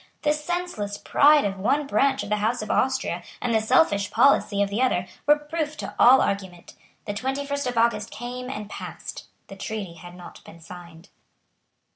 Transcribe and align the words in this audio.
The 0.23 0.33
senseless 0.33 0.97
pride 0.97 1.45
of 1.45 1.59
one 1.59 1.85
branch 1.85 2.23
of 2.23 2.29
the 2.29 2.37
House 2.37 2.63
of 2.63 2.71
Austria 2.71 3.21
and 3.39 3.53
the 3.53 3.61
selfish 3.61 4.09
policy 4.09 4.63
of 4.63 4.71
the 4.71 4.81
other 4.81 5.05
were 5.27 5.37
proof 5.37 5.77
to 5.77 5.93
all 5.99 6.21
argument. 6.21 6.73
The 7.05 7.13
twenty 7.13 7.45
first 7.45 7.67
of 7.67 7.77
August 7.77 8.09
came 8.09 8.49
and 8.49 8.67
passed; 8.67 9.27
the 9.45 9.55
treaty 9.55 9.93
had 9.93 10.15
not 10.15 10.43
been 10.43 10.59
signed. 10.59 11.09